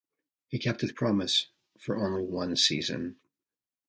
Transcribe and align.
He 0.47 0.57
kept 0.57 0.81
his 0.81 0.93
promise- 0.93 1.49
for 1.79 1.95
only 2.03 2.23
one 2.23 2.55
season. 2.55 3.17